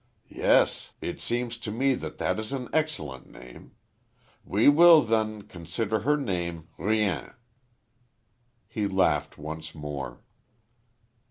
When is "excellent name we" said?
2.73-4.67